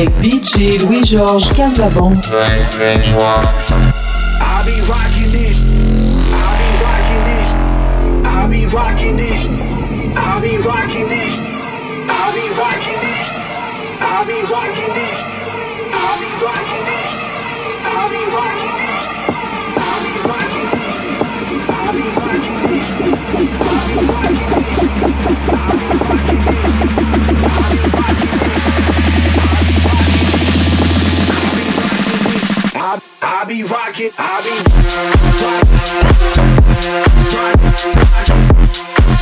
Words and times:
Avec 0.00 0.10
DJ 0.22 0.80
Louis-Georges 0.80 1.52
Casabon. 1.52 2.14
I 2.14 2.54
be 4.64 4.80
rocking 4.88 5.30
this. 5.30 5.60
I 6.32 6.56
be 6.56 6.70
rocking 6.82 7.24
this. 7.24 7.54
I 8.24 8.48
be 8.48 8.66
rocking 8.66 9.16
this. 9.16 9.46
I 10.16 10.40
be 10.40 10.56
rocking 10.58 11.08
this. 11.08 11.38
I 12.08 12.32
be 12.32 12.48
rocking 12.56 13.00
this. 13.04 13.28
I 14.00 14.24
be 14.26 14.40
rocking 14.50 14.79
be 33.50 33.64
rocking, 33.64 34.10
I 34.16 34.40
be 34.44 34.50
rocking, 35.42 35.66
rock, 37.34 37.58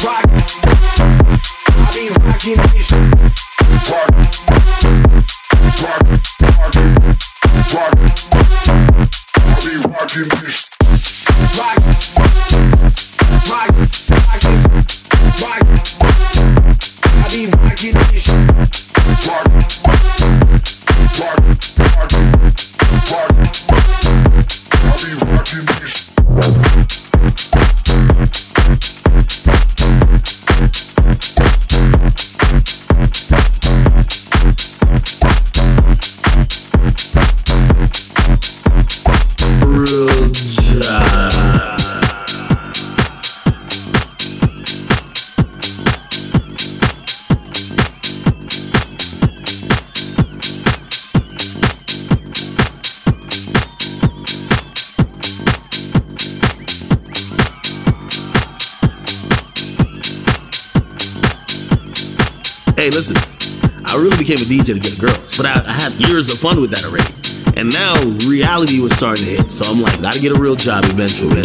rock, 0.04 0.28
rocking, 1.94 2.12
rocking, 2.26 2.58
rocking, 2.58 2.98
rocking, 3.78 4.18
Rock, 4.76 5.00
rock, 5.88 6.04
rock, 6.42 6.76
rock. 15.40 15.58
I 17.04 17.28
be 17.32 17.40
rocking 17.46 17.94
this. 17.94 18.57
Hey, 62.88 62.94
listen, 62.94 63.16
I 63.84 64.00
really 64.00 64.16
became 64.16 64.38
a 64.38 64.48
DJ 64.48 64.72
to 64.72 64.80
get 64.80 64.98
girls, 64.98 65.36
but 65.36 65.44
I, 65.44 65.62
I 65.62 65.72
had 65.72 65.92
years 66.08 66.32
of 66.32 66.38
fun 66.38 66.58
with 66.58 66.70
that 66.70 66.86
already. 66.86 67.04
And 67.60 67.70
now 67.70 67.92
reality 68.26 68.80
was 68.80 68.94
starting 68.94 69.26
to 69.26 69.30
hit, 69.30 69.52
so 69.52 69.70
I'm 69.70 69.82
like, 69.82 70.00
gotta 70.00 70.18
get 70.18 70.32
a 70.32 70.40
real 70.40 70.56
job 70.56 70.84
eventually. 70.86 71.42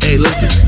Hey, 0.00 0.16
listen. 0.16 0.65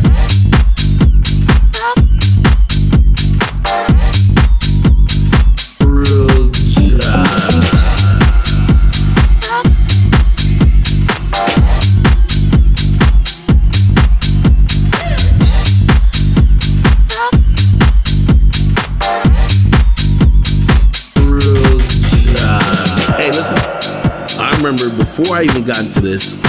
Before 25.19 25.37
I 25.37 25.43
even 25.43 25.65
got 25.65 25.85
into 25.85 26.01
this, 26.01 26.41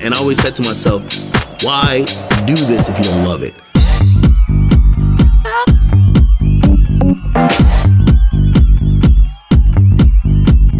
and 0.00 0.14
I 0.14 0.18
always 0.18 0.40
said 0.40 0.54
to 0.56 0.62
myself, 0.62 1.02
why 1.62 1.98
do 2.46 2.54
this 2.54 2.88
if 2.88 2.96
you 2.96 3.04
don't 3.04 3.24
love 3.24 3.42
it? 3.42 3.52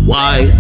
Why? 0.06 0.55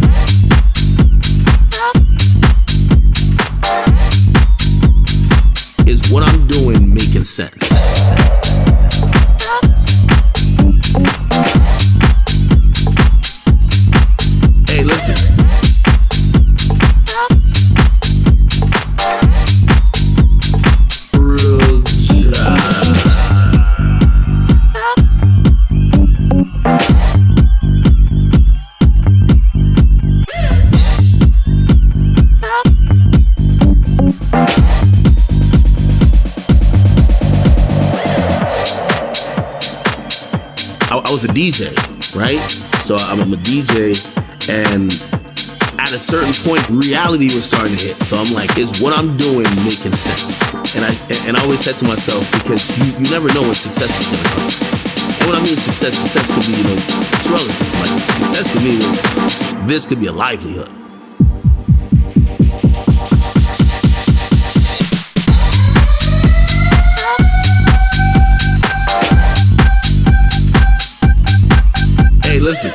A 41.26 41.32
DJ, 41.34 41.74
right? 42.14 42.40
So 42.78 42.94
I'm, 42.94 43.20
I'm 43.20 43.32
a 43.34 43.40
DJ, 43.42 43.98
and 44.46 44.90
at 45.82 45.90
a 45.90 45.98
certain 45.98 46.32
point, 46.46 46.62
reality 46.70 47.26
was 47.34 47.44
starting 47.44 47.74
to 47.76 47.82
hit. 47.82 47.98
So 47.98 48.16
I'm 48.16 48.30
like, 48.30 48.54
is 48.58 48.78
what 48.78 48.94
I'm 48.94 49.10
doing 49.18 49.46
making 49.66 49.94
sense? 49.98 50.40
And 50.78 50.86
I 50.86 50.92
and 51.26 51.36
I 51.36 51.42
always 51.42 51.60
said 51.60 51.74
to 51.82 51.84
myself, 51.84 52.22
because 52.38 52.62
you, 52.78 52.86
you 53.02 53.06
never 53.10 53.26
know 53.34 53.42
when 53.42 53.58
success 53.58 53.90
is 53.90 54.06
gonna 54.06 54.30
come. 54.38 54.50
And 55.18 55.26
when 55.26 55.36
I 55.36 55.42
mean 55.42 55.58
success, 55.58 55.98
success 55.98 56.30
could 56.30 56.46
be, 56.46 56.54
you 56.54 56.66
know, 56.70 56.78
it's 56.78 57.26
relative. 57.26 57.70
Like 57.82 57.94
success 58.06 58.46
to 58.54 58.58
me 58.62 58.72
was 58.78 59.66
this 59.66 59.86
could 59.86 59.98
be 59.98 60.06
a 60.06 60.14
livelihood. 60.14 60.85
Listen. 72.46 72.70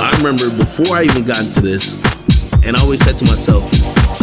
I 0.00 0.14
remember 0.16 0.48
before 0.56 0.94
I 0.94 1.02
even 1.02 1.24
got 1.24 1.40
into 1.40 1.60
this, 1.60 2.00
And 2.62 2.76
I 2.76 2.80
always 2.82 3.04
said 3.04 3.18
to 3.18 3.24
myself, 3.24 3.64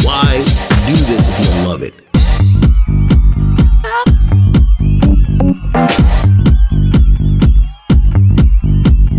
why 0.02 0.75
do 0.86 0.94
this 0.94 1.28
if 1.28 1.56
you 1.56 1.66
love 1.66 1.82
it? 1.82 1.94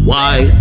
Why? 0.05 0.56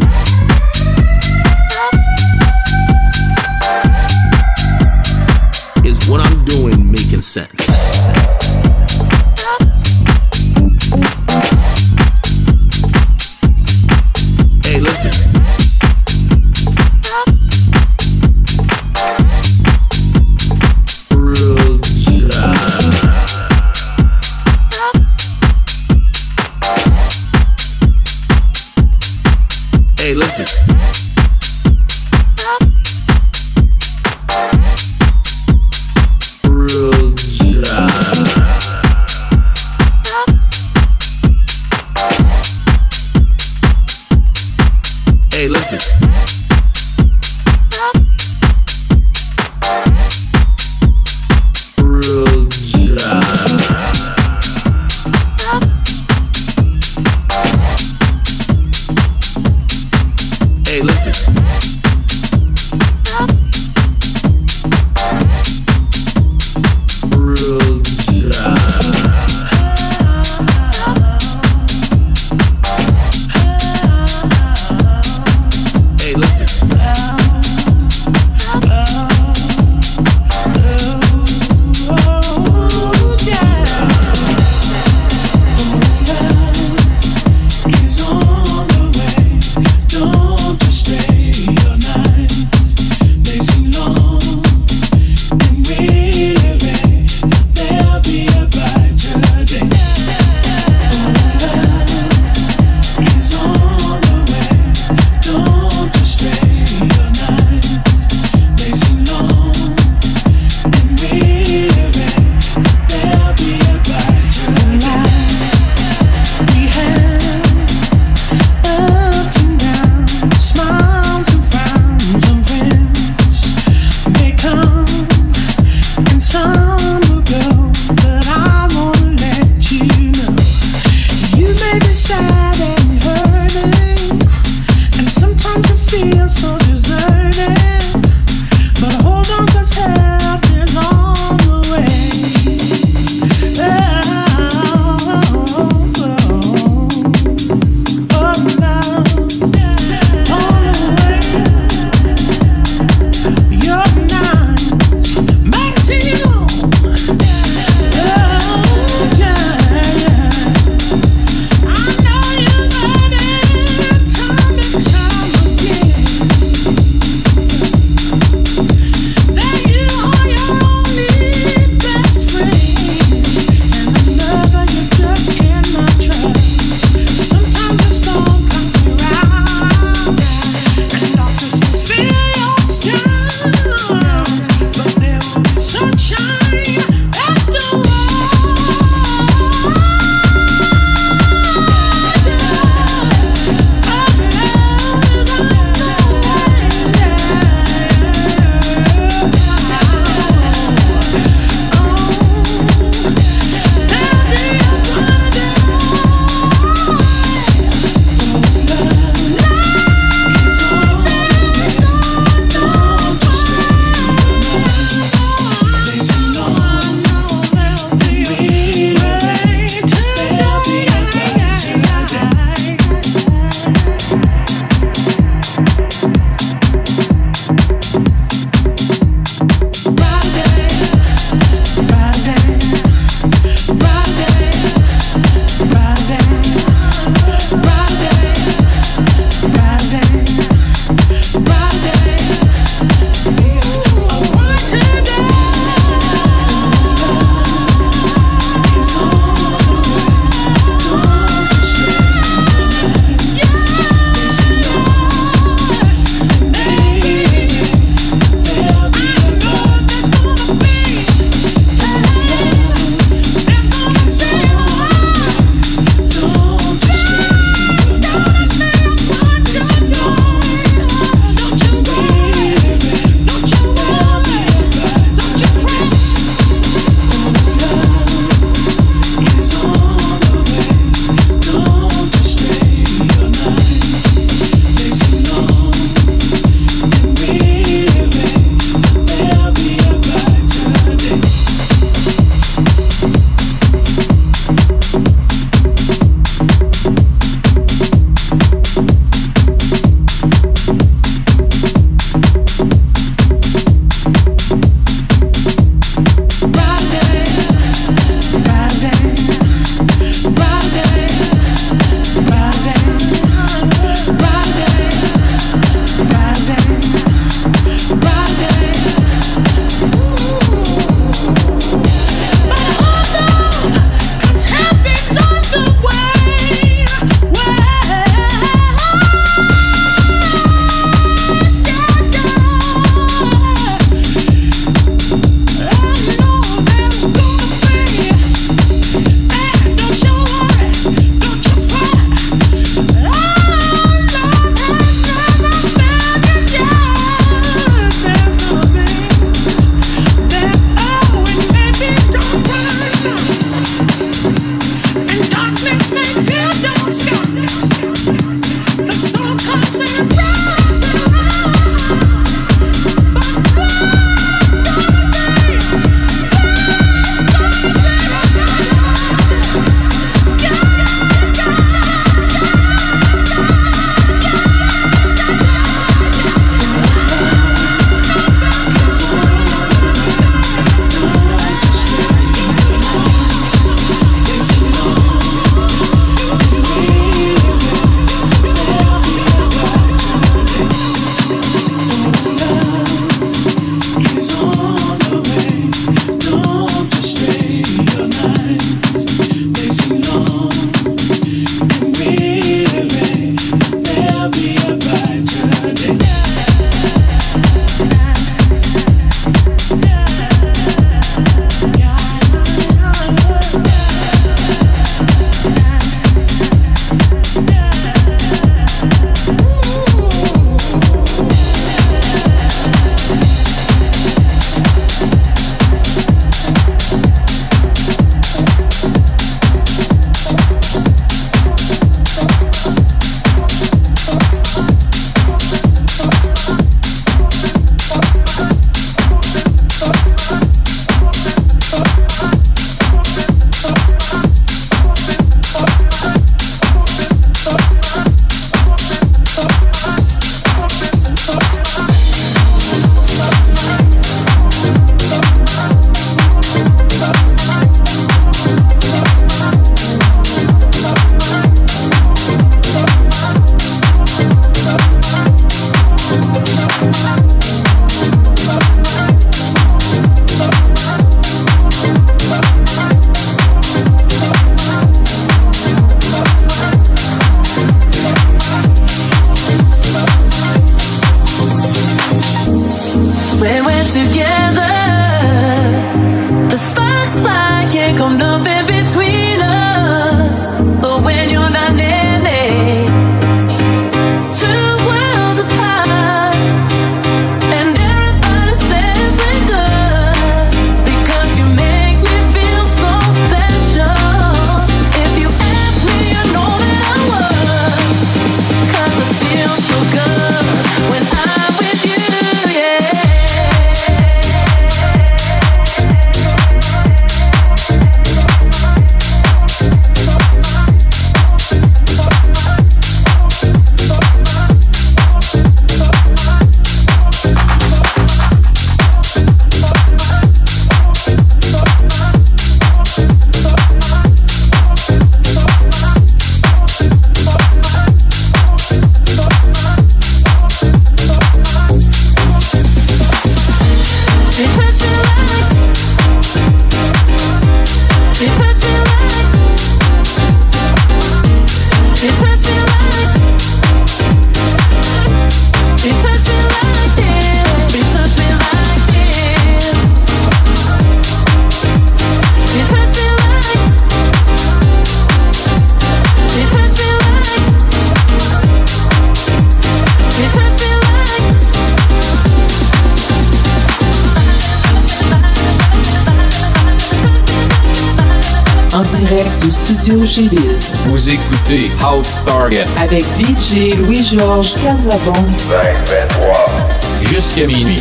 Avec 582.81 583.05
DJ 583.17 583.77
Louis-Georges 583.77 584.55
Cazavon. 584.55 585.13
20-23. 585.49 587.09
Jusqu'à 587.09 587.47
minuit. 587.47 587.81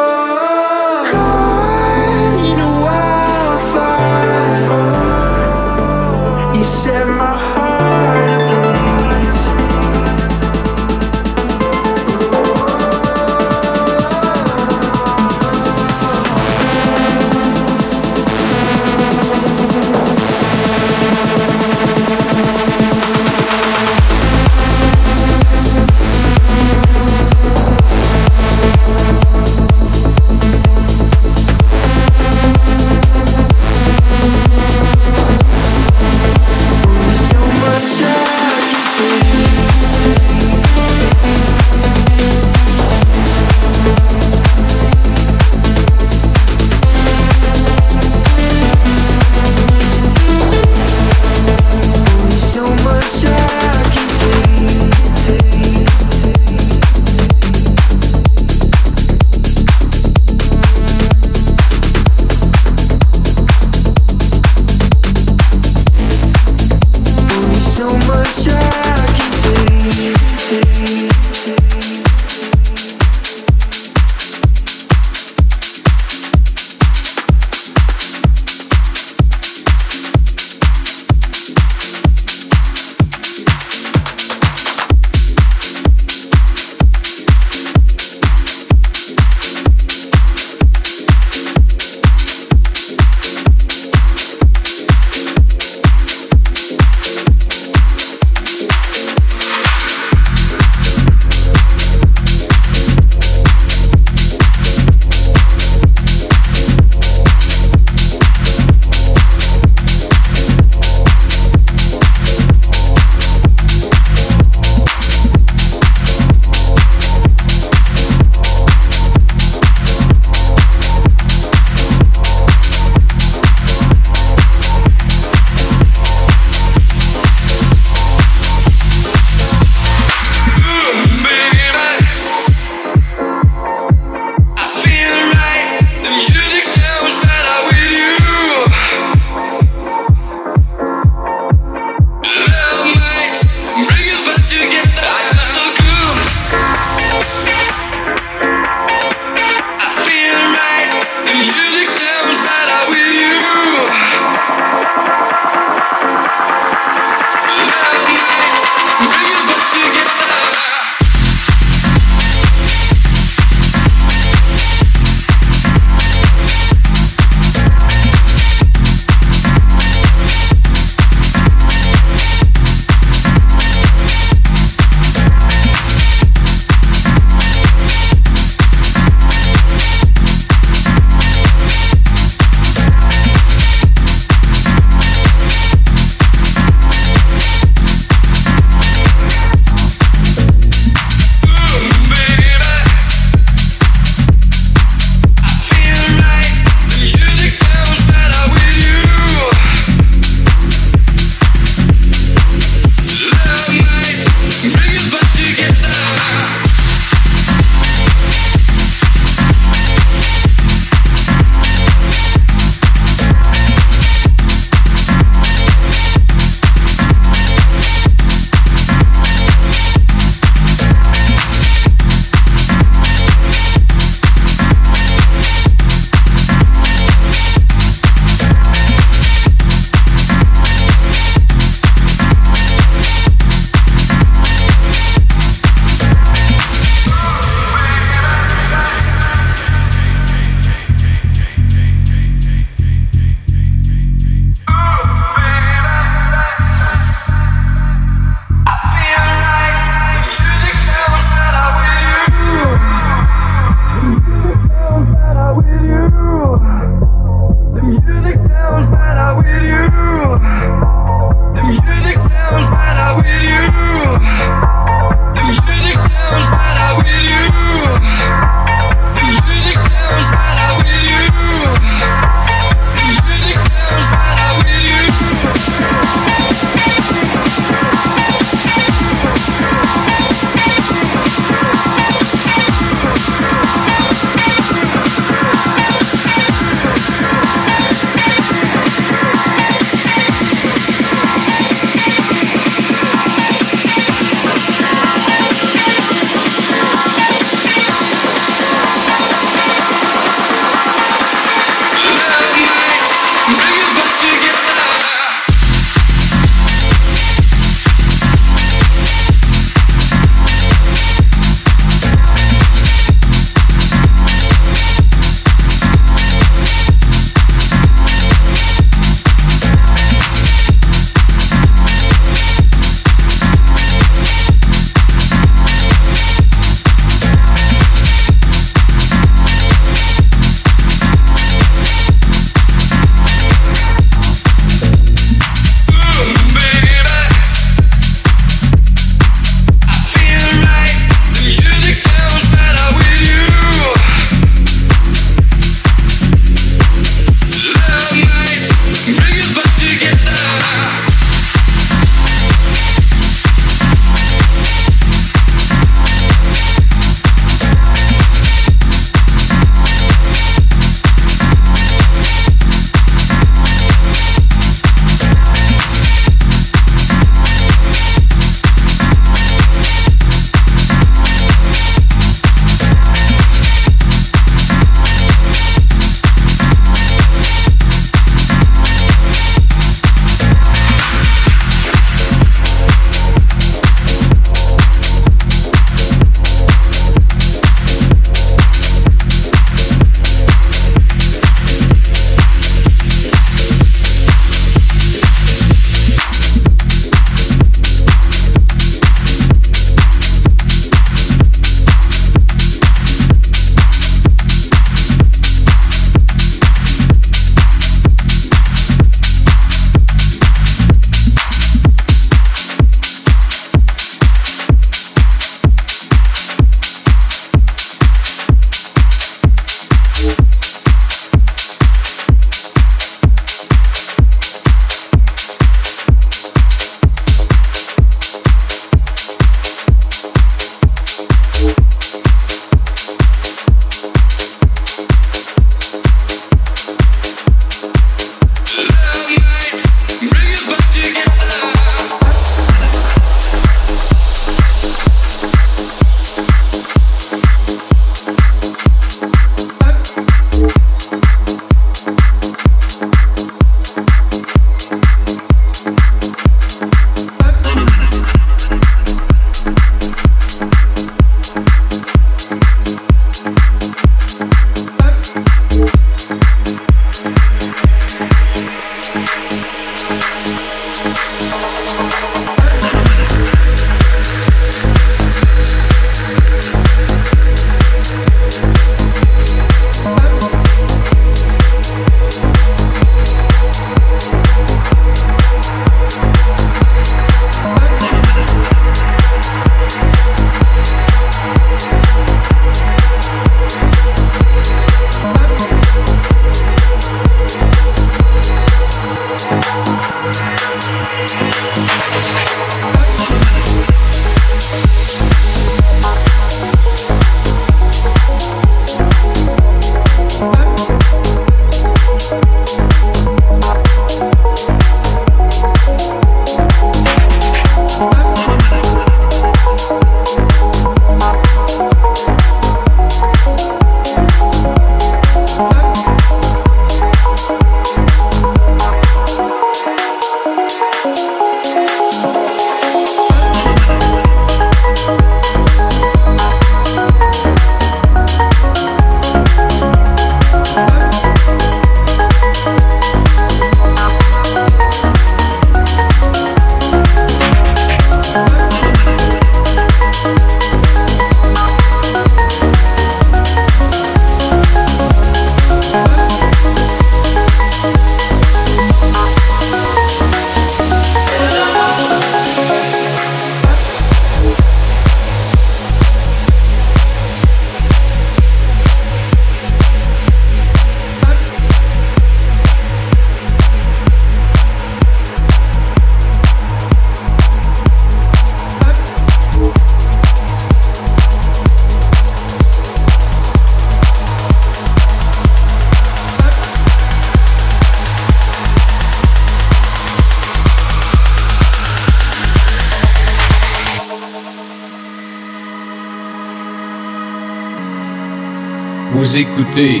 Écoutez 599.42 600.00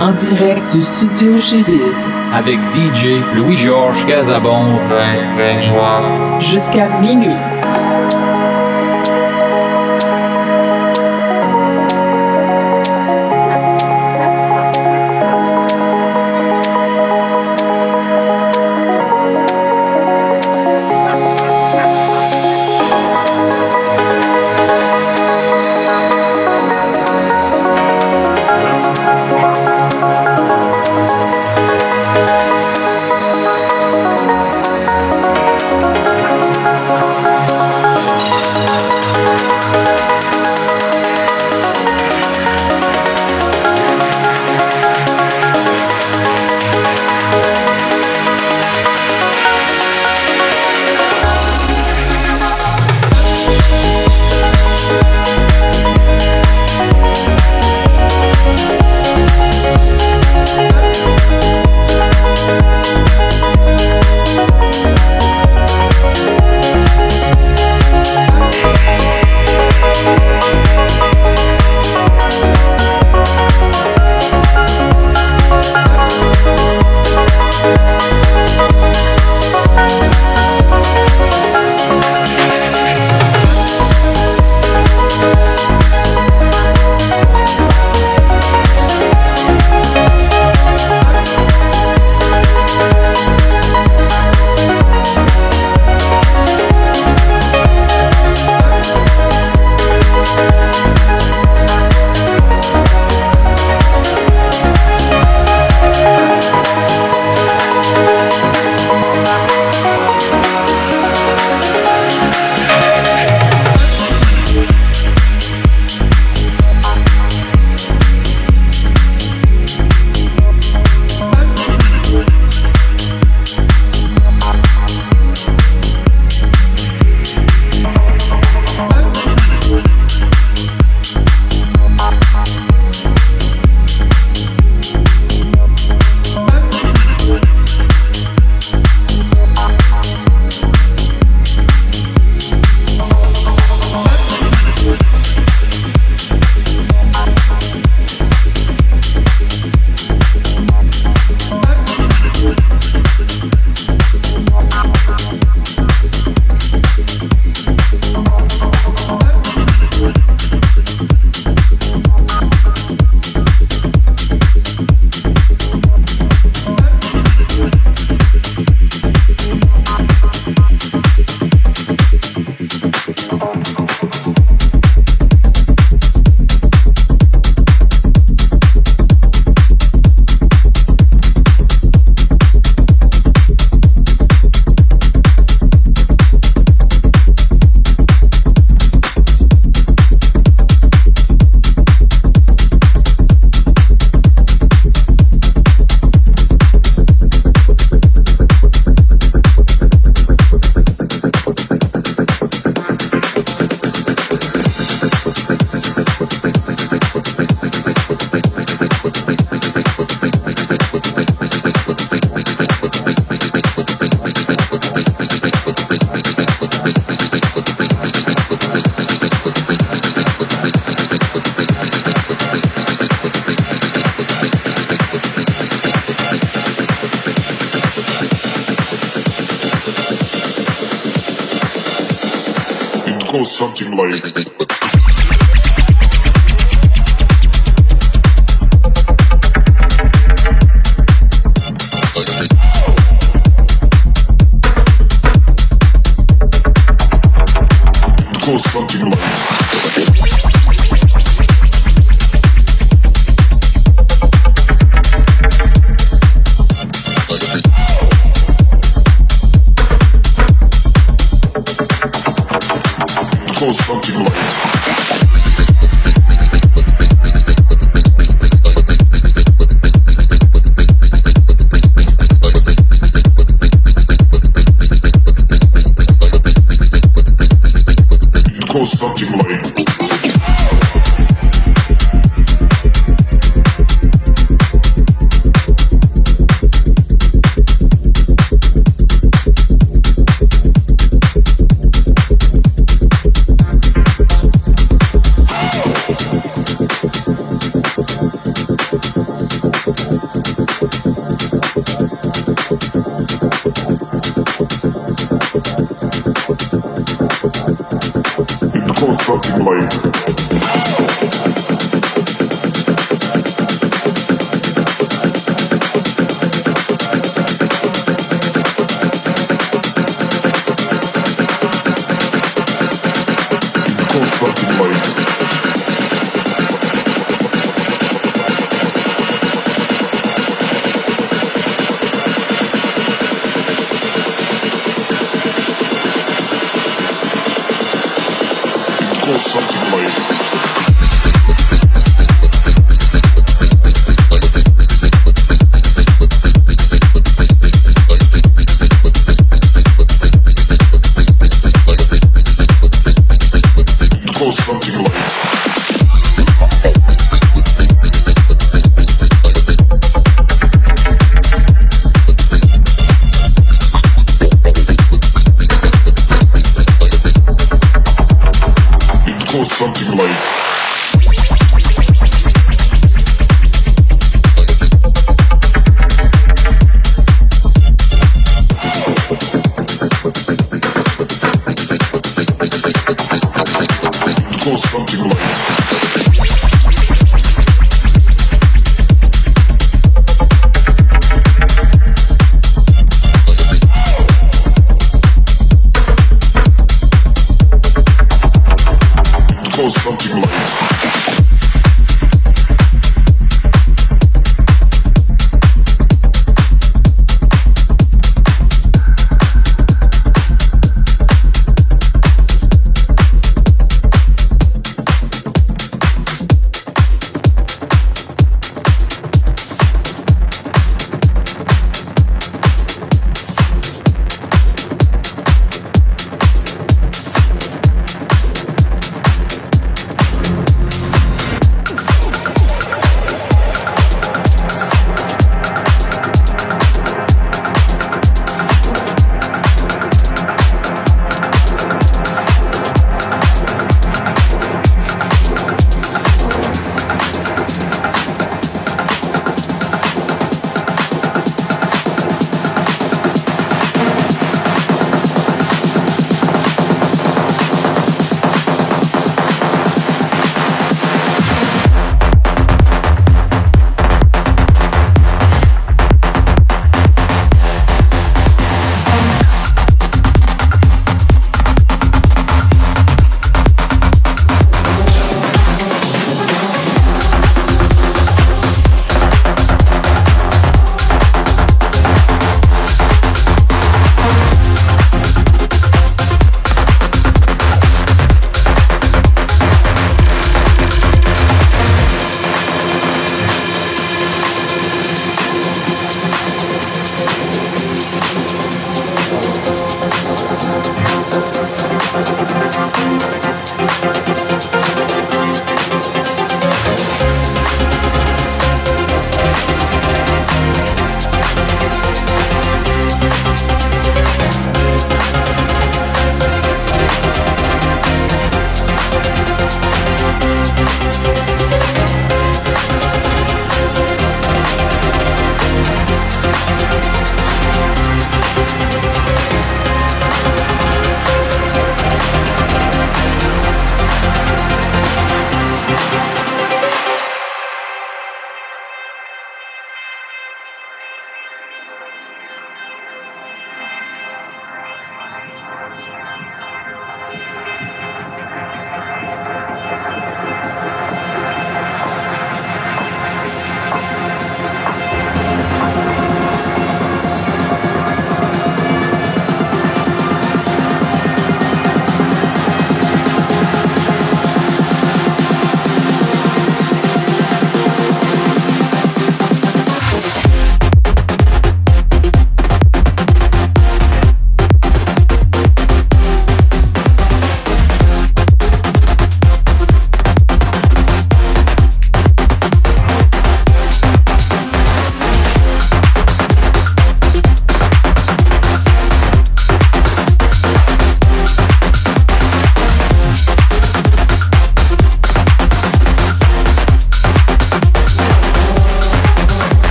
En 0.00 0.12
direct 0.12 0.72
du 0.72 0.80
studio 0.80 1.36
chez 1.36 1.60
Biz. 1.64 2.06
avec 2.32 2.56
DJ 2.72 3.20
Louis-Georges 3.34 4.06
Casabon 4.06 4.78
Jusqu'à 6.38 6.86
minuit. 7.00 7.34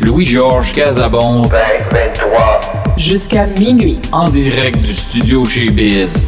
Louis-Georges 0.00 0.72
Casabon. 0.72 1.42
Jusqu'à 2.98 3.46
minuit. 3.58 3.98
En 4.10 4.28
direct 4.28 4.80
du 4.80 4.92
studio 4.92 5.44
chez 5.44 5.70
Biz. 5.70 6.26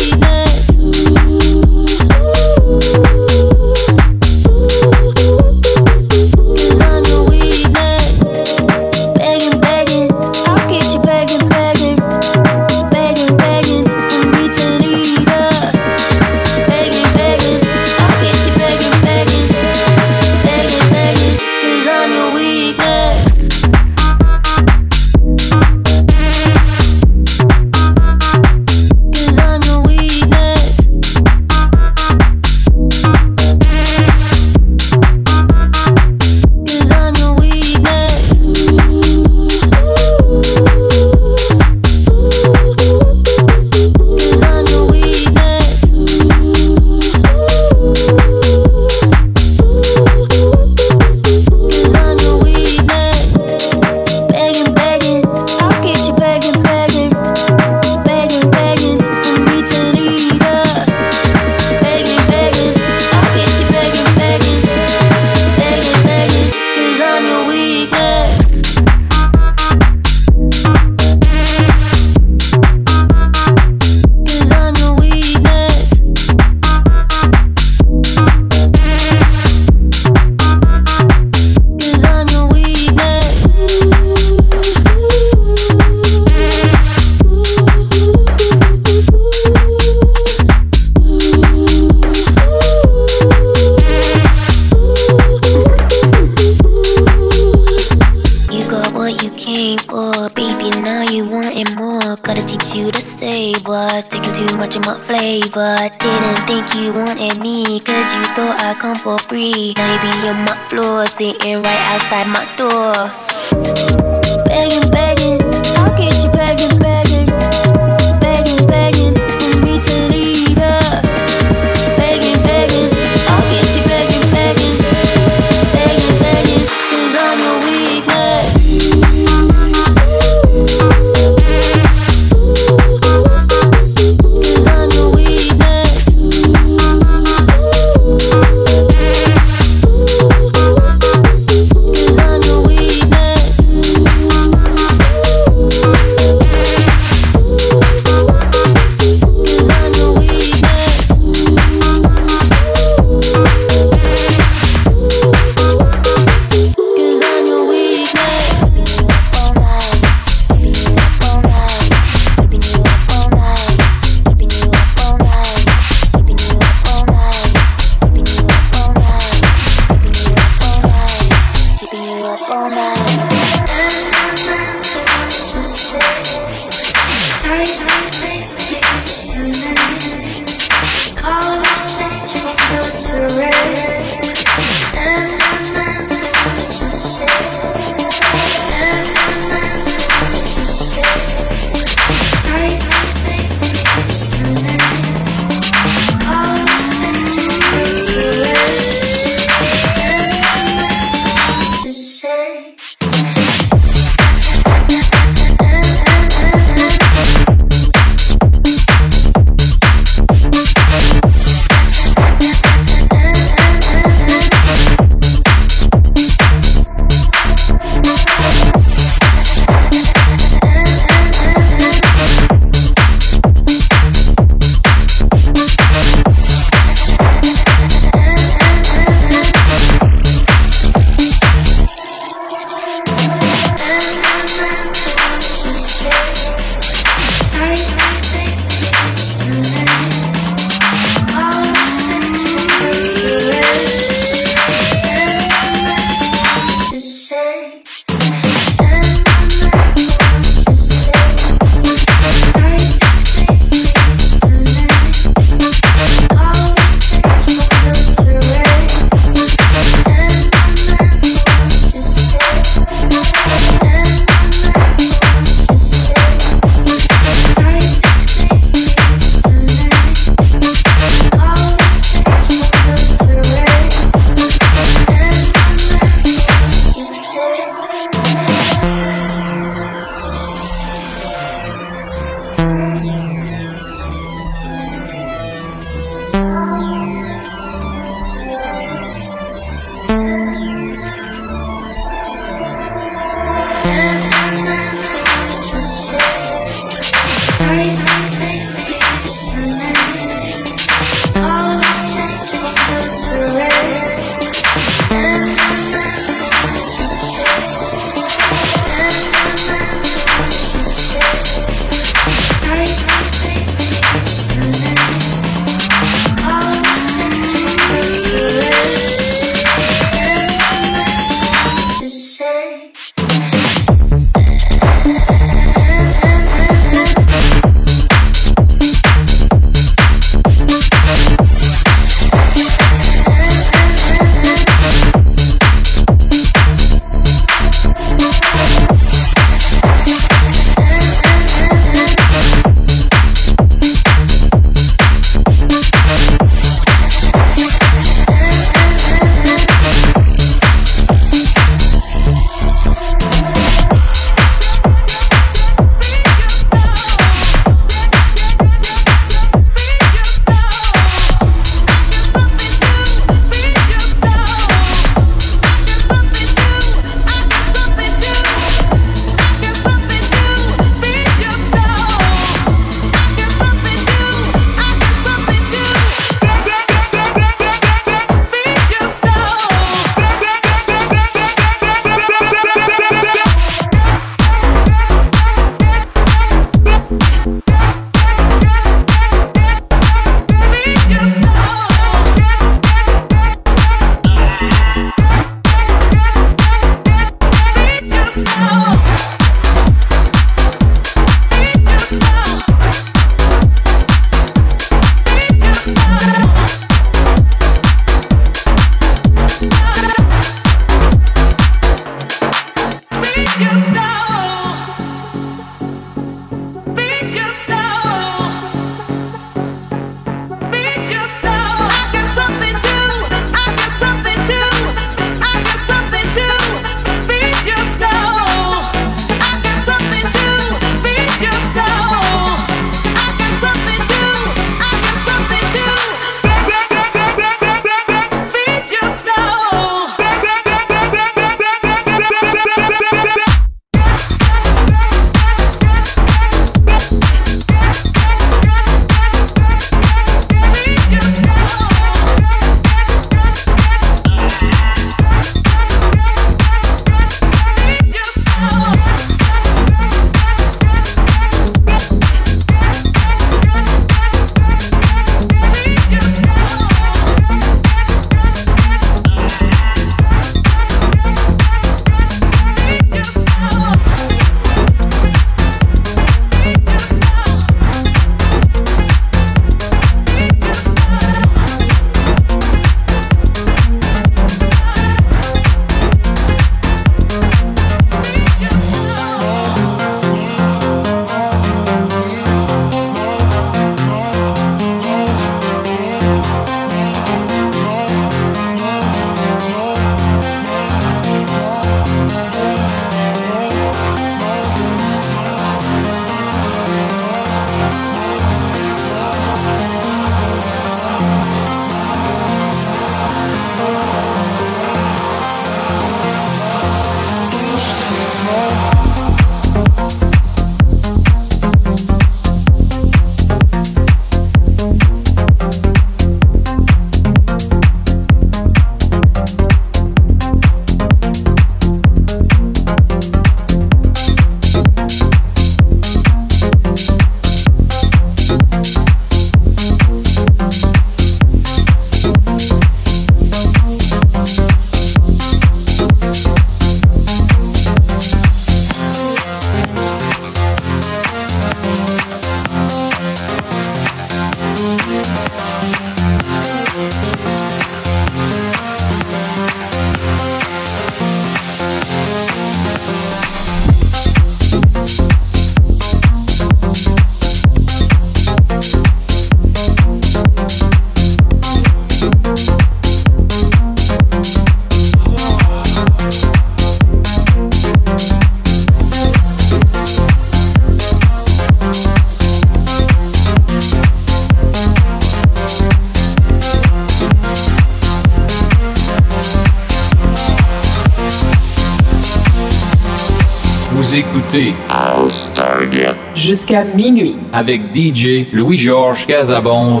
jusqu'à 596.70 596.84
minuit. 596.96 597.36
Avec 597.52 597.92
DJ 597.92 598.46
Louis-Georges 598.52 599.26
Casabon. 599.26 600.00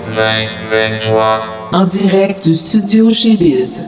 En 1.72 1.84
direct 1.84 2.44
du 2.44 2.54
studio 2.54 3.10
chez 3.10 3.36
Biz. 3.36 3.82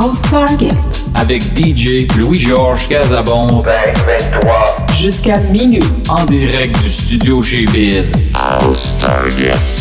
House 0.00 0.22
Target. 0.22 0.72
Avec 1.14 1.42
DJ 1.54 2.06
Louis-Georges 2.16 2.88
Casabon. 2.88 3.58
23. 3.58 4.86
Jusqu'à 4.98 5.36
minuit. 5.36 5.84
En 6.08 6.24
direct 6.24 6.80
du 6.82 6.88
studio 6.88 7.42
chez 7.42 7.66
Biz. 7.66 8.10
House 8.32 8.94
Target. 8.98 9.79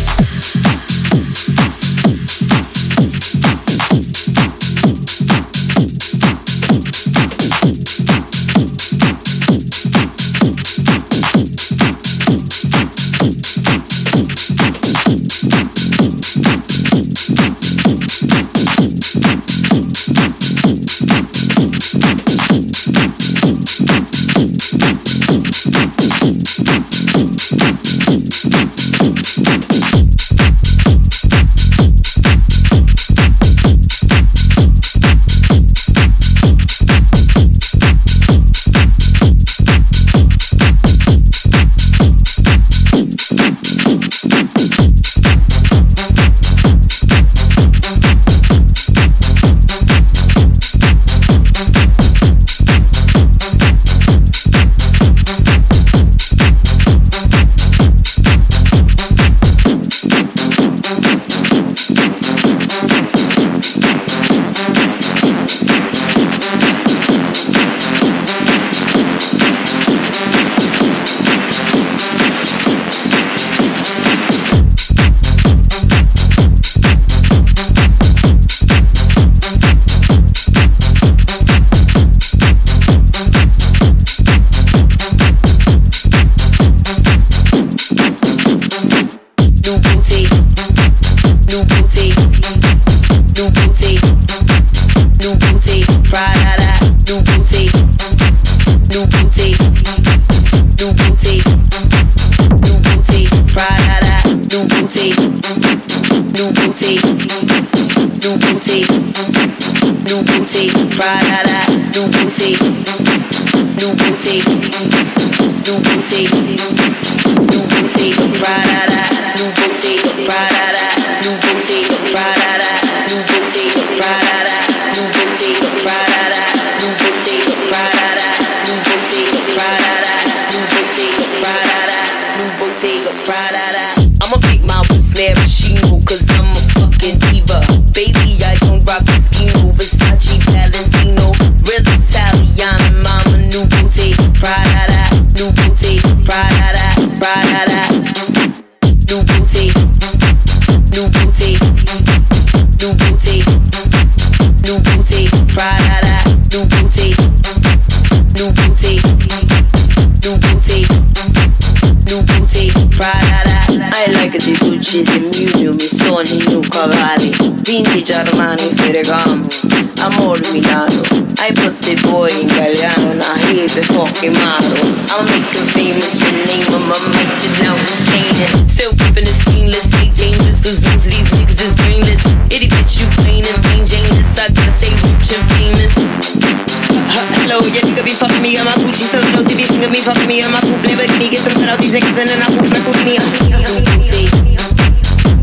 Yeah, 187.68 187.84
nigga 187.84 188.04
be 188.04 188.14
fucking 188.14 188.42
me 188.42 188.58
on 188.58 188.66
my 188.66 188.74
Gucci 188.74 189.04
so 189.04 189.20
low. 189.20 189.44
She 189.44 189.56
be 189.56 189.64
fucking 189.64 189.92
me, 189.92 190.00
fucking 190.02 190.28
me 190.28 190.42
on 190.44 190.52
my 190.52 190.62
coupe 190.62 190.82
Lamborghini. 190.88 191.30
Get 191.30 191.44
some 191.44 191.68
out 191.68 191.80
these 191.80 191.94
niggas 191.94 192.18
and 192.18 192.30
then 192.30 192.42
I 192.42 192.48
poof 192.56 192.72
like 192.72 192.84
Houdini. 192.88 193.20
New 193.20 193.78
booty, 193.84 194.30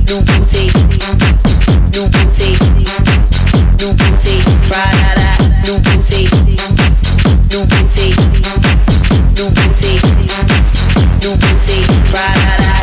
new 0.08 0.22
booty, 0.24 0.64
new 1.92 2.06
booty, 2.08 2.50
new 3.76 3.92
booty, 3.94 4.36
ride 4.72 4.98
out 5.04 5.20
out. 5.20 5.40
New 5.66 5.76
booty, 5.84 6.24
new 7.52 7.62
booty, 7.68 8.08
new 9.36 9.48
booty, 9.52 9.92
new 11.20 11.36
booty, 11.36 11.78
ride 12.12 12.40
out 12.48 12.60
out. 12.64 12.75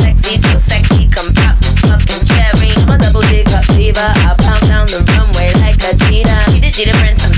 sexy, 0.00 0.40
so 0.40 0.56
sexy. 0.56 1.08
Come 1.08 1.34
pop 1.34 1.58
this 1.58 1.78
fucking 1.80 2.24
cherry. 2.24 2.72
I'm 2.80 2.88
a 2.88 2.98
double 2.98 3.20
fever. 3.76 4.00
I 4.00 4.34
pound 4.38 4.64
down 4.64 4.86
the 4.86 5.04
runway 5.12 5.52
like 5.60 5.76
a 5.84 5.92
cheetah. 6.08 6.48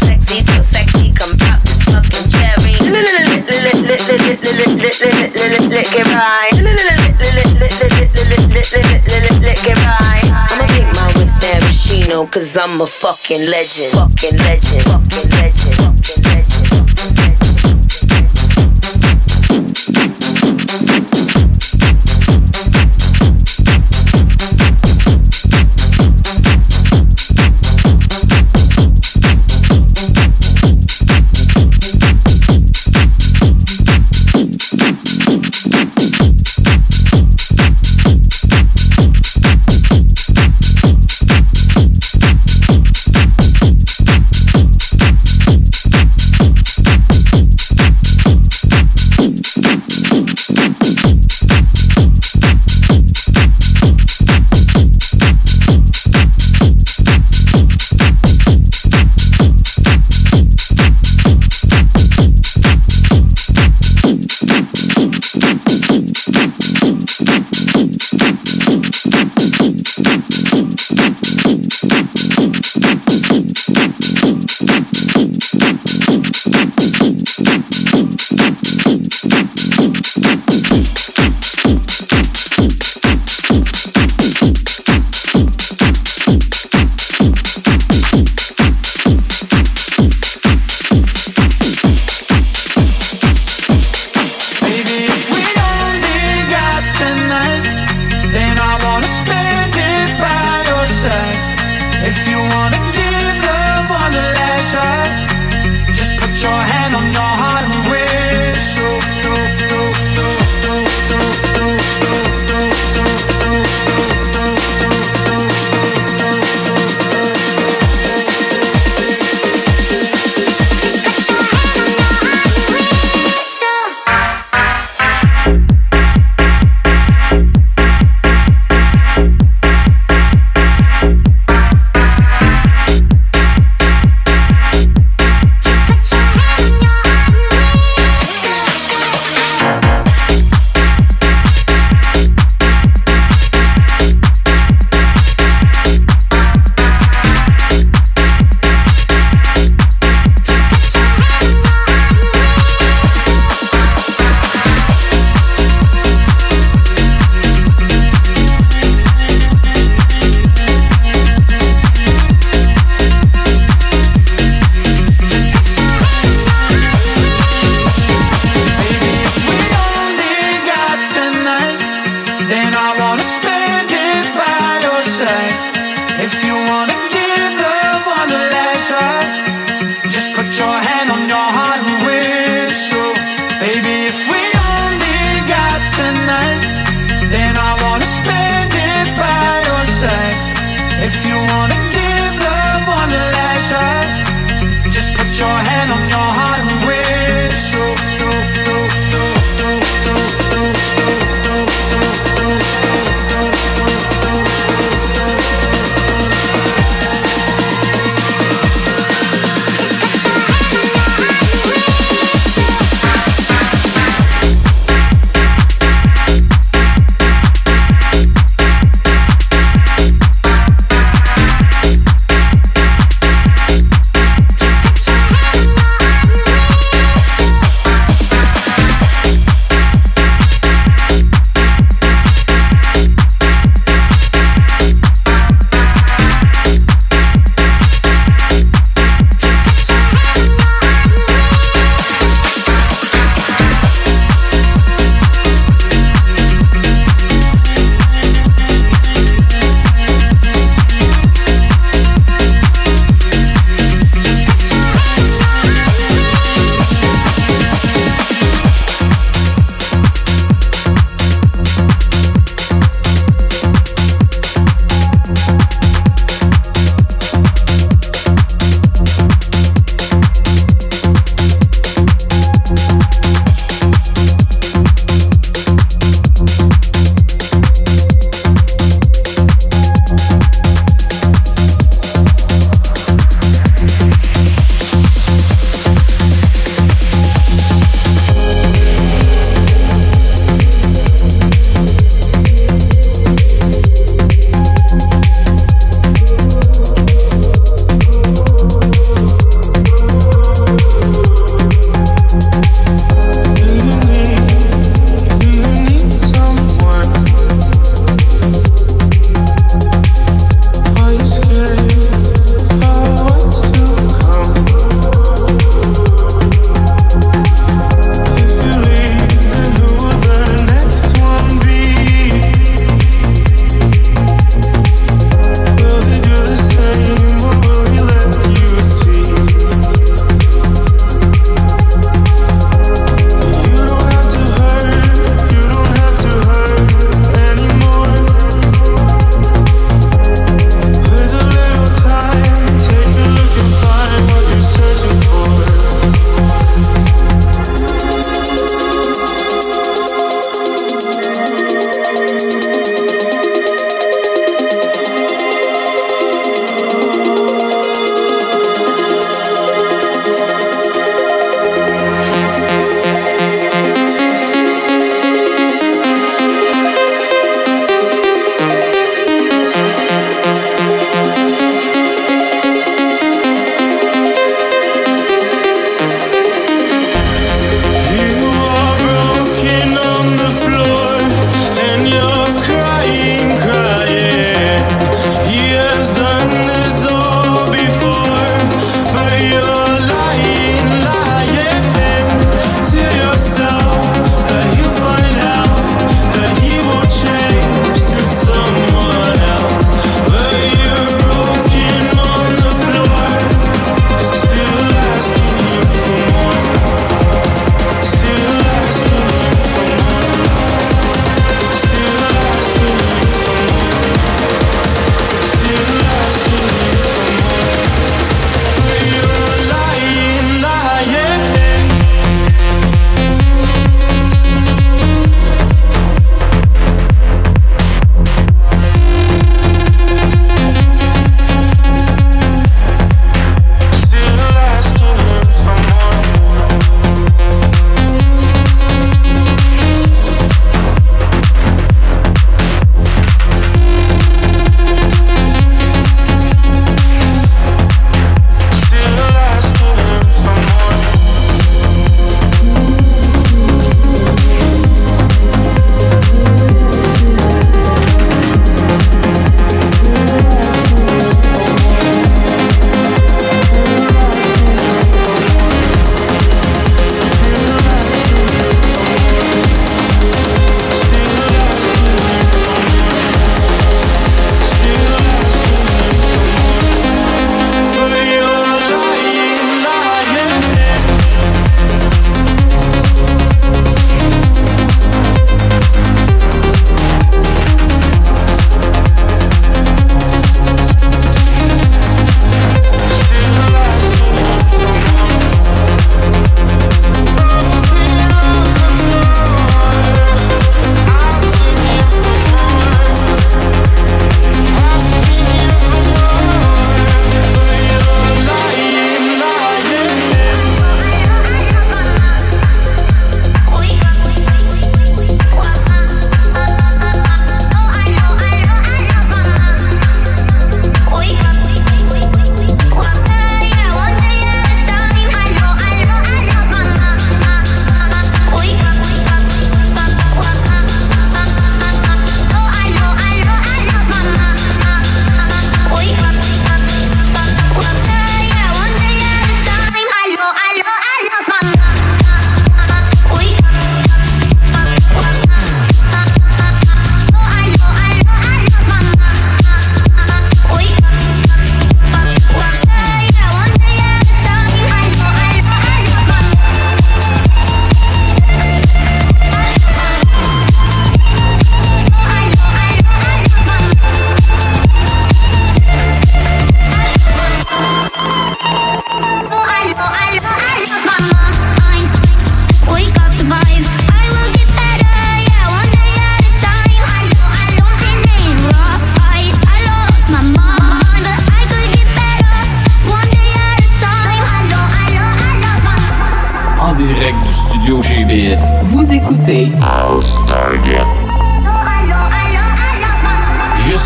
Sexy, 0.05 0.45
so 0.47 0.63
sexy. 0.63 1.13
Come 1.13 1.37
pop 1.39 1.61
this 1.63 1.83
fucking 1.91 2.31
cherry. 2.31 2.75
I'ma 2.87 3.03
my 12.15 12.27
cause 12.31 12.57
I'm 12.57 12.81
a 12.81 12.87
fucking 12.87 13.51
legend. 13.51 13.91
Fucking 13.91 14.39
legend. 14.39 14.83
Fucking 14.87 15.31
legend. 15.31 15.75
Fucking 15.83 16.23
legend. 16.23 16.67
Fucking 16.69 17.15
legend. 17.17 17.34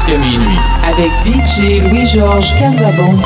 Jusqu'à 0.08 0.24
minuit. 0.24 0.58
avec 0.82 1.10
DJ 1.26 1.82
Louis-Georges 1.82 2.54
Casabon. 2.58 3.18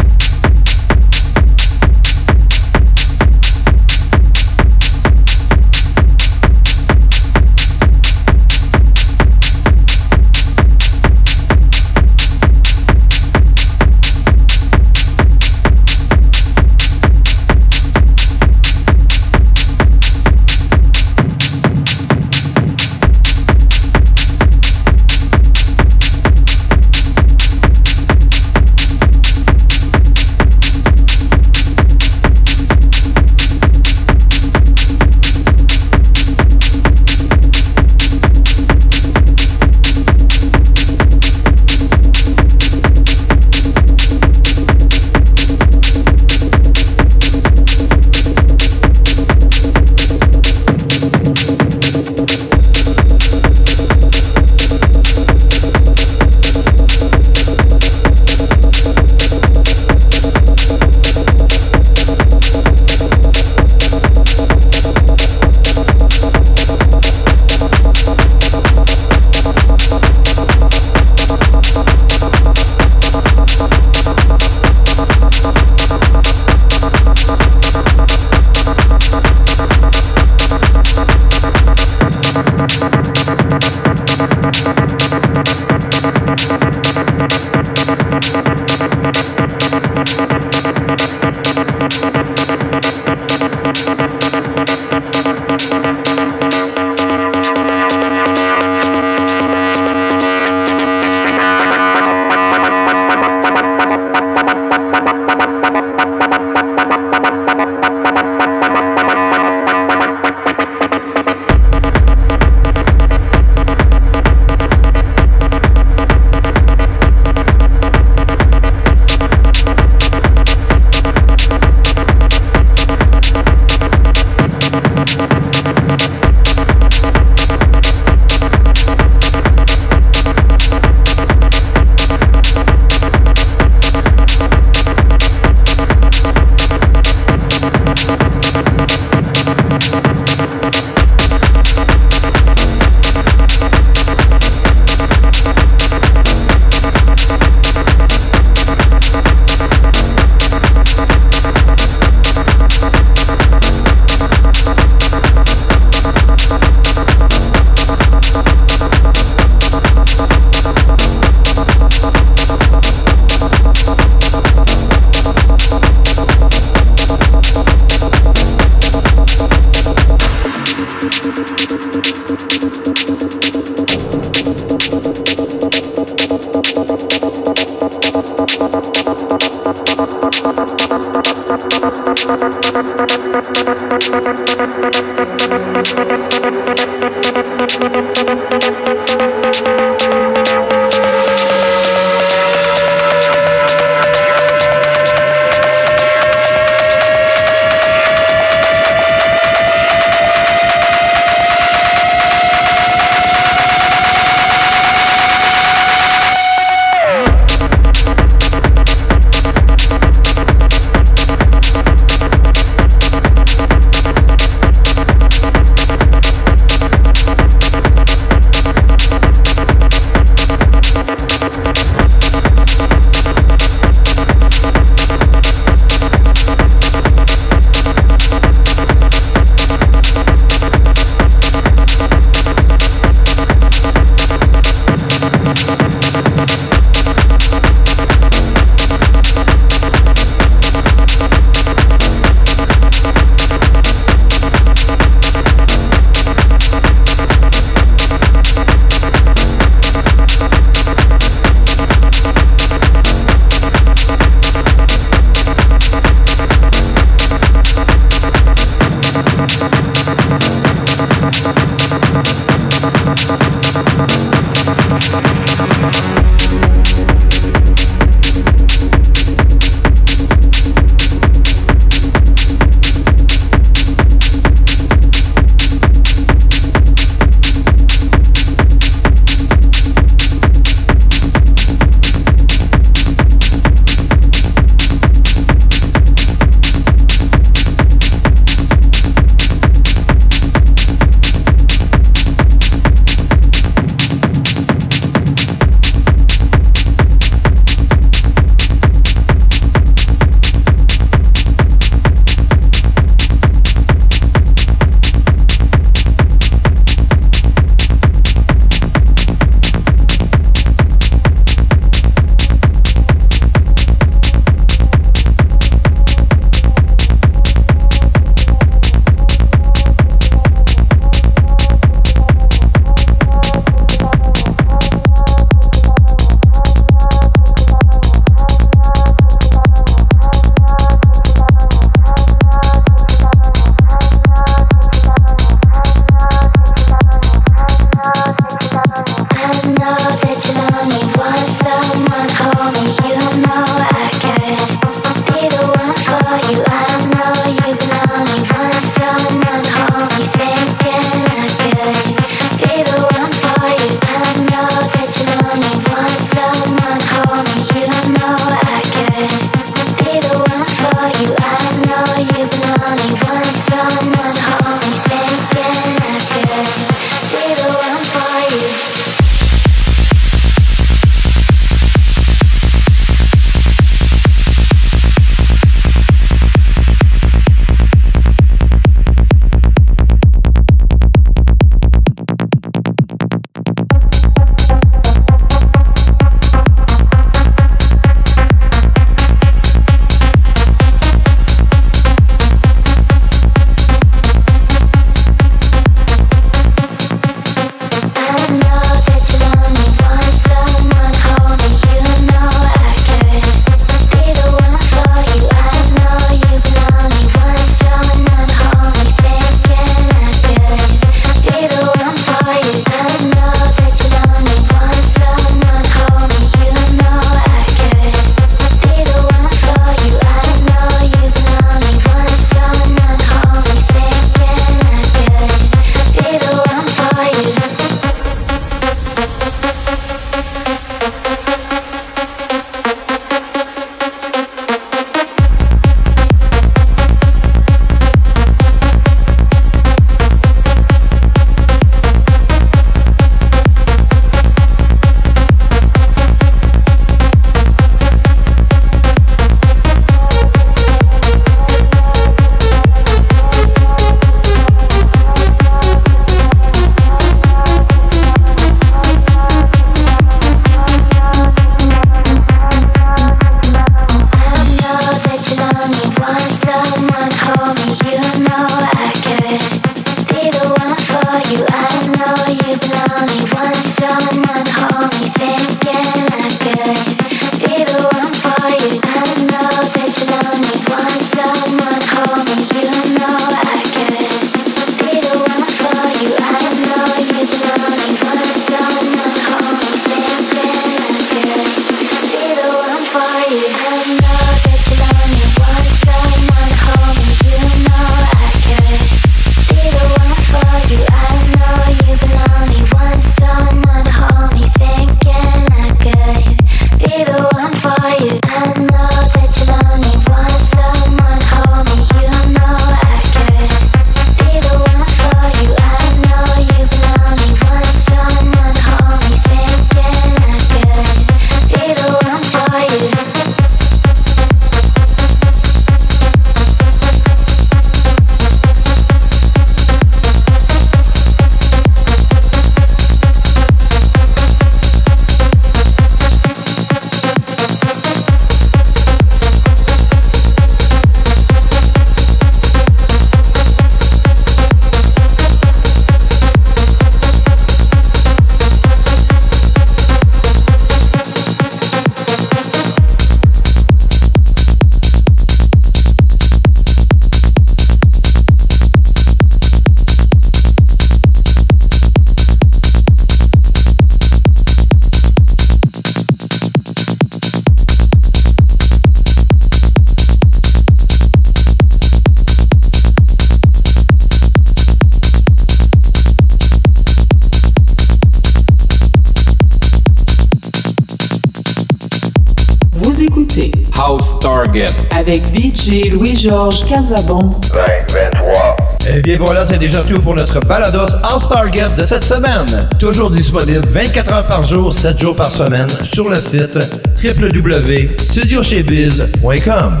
DJ 585.88 586.10
Louis-Georges 586.10 586.84
Casabon. 586.84 587.38
2023. 587.72 588.76
Eh 589.10 589.22
bien 589.22 589.38
voilà, 589.38 589.64
c'est 589.64 589.78
déjà 589.78 590.02
tout 590.02 590.20
pour 590.20 590.34
notre 590.34 590.60
balados 590.60 591.16
House 591.22 591.48
Target 591.48 591.88
de 591.96 592.04
cette 592.04 592.24
semaine. 592.24 592.66
Toujours 592.98 593.30
disponible 593.30 593.88
24 593.88 594.32
heures 594.32 594.46
par 594.46 594.64
jour, 594.64 594.92
7 594.92 595.18
jours 595.18 595.34
par 595.34 595.50
semaine 595.50 595.88
sur 596.02 596.28
le 596.28 596.36
site 596.36 596.78
www.studiochebiz.com. 597.24 600.00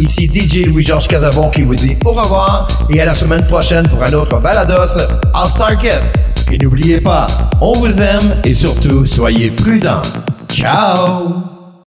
Ici 0.00 0.30
DJ 0.32 0.66
Louis-Georges 0.66 1.08
Casabon 1.08 1.50
qui 1.50 1.62
vous 1.62 1.74
dit 1.74 1.96
au 2.04 2.12
revoir 2.12 2.68
et 2.90 3.00
à 3.00 3.04
la 3.04 3.14
semaine 3.14 3.44
prochaine 3.46 3.88
pour 3.88 4.00
un 4.04 4.12
autre 4.12 4.38
balados 4.38 5.00
House 5.34 5.54
Target. 5.58 6.00
Et 6.52 6.58
n'oubliez 6.58 7.00
pas, 7.00 7.26
on 7.60 7.72
vous 7.72 8.00
aime 8.00 8.36
et 8.44 8.54
surtout, 8.54 9.04
soyez 9.04 9.50
prudents. 9.50 10.02
Ciao! 10.48 11.53